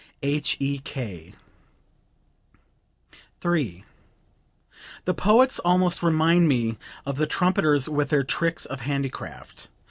[0.23, 1.35] H.E.K.])
[3.39, 3.83] 3.
[5.05, 9.69] "The poets almost remind me of the trumpeters with their tricks of handicraft.